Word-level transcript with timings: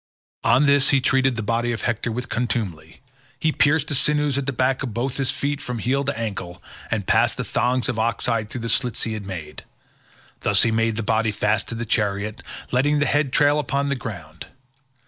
On 0.43 0.65
this 0.65 0.89
he 0.89 0.99
treated 0.99 1.35
the 1.35 1.43
body 1.43 1.71
of 1.71 1.83
Hector 1.83 2.11
with 2.11 2.27
contumely: 2.27 3.01
he 3.39 3.51
pierced 3.51 3.87
the 3.87 3.93
sinews 3.93 4.35
at 4.35 4.47
the 4.47 4.51
back 4.51 4.81
of 4.81 4.95
both 4.95 5.17
his 5.17 5.29
feet 5.29 5.61
from 5.61 5.77
heel 5.77 6.03
to 6.03 6.19
ancle 6.19 6.59
and 6.89 7.05
passed 7.05 7.37
thongs 7.37 7.87
of 7.87 7.99
ox 7.99 8.25
hide 8.25 8.49
through 8.49 8.61
the 8.61 8.69
slits 8.69 9.03
he 9.03 9.13
had 9.13 9.27
made: 9.27 9.63
thus 10.39 10.63
he 10.63 10.71
made 10.71 10.95
the 10.95 11.03
body 11.03 11.31
fast 11.31 11.67
to 11.67 11.75
his 11.75 11.85
chariot, 11.85 12.41
letting 12.71 12.97
the 12.97 13.05
head 13.05 13.31
trail 13.31 13.59
upon 13.59 13.89
the 13.89 13.95
ground. 13.95 14.47